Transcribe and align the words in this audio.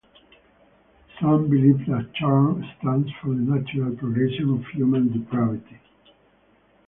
Some 1.19 1.47
believe 1.47 1.85
that 1.85 2.11
Charn 2.19 2.63
stands 2.79 3.11
for 3.21 3.27
the 3.27 3.35
natural 3.35 3.95
progression 3.97 4.49
of 4.49 4.65
human 4.75 5.11
depravity. 5.13 5.77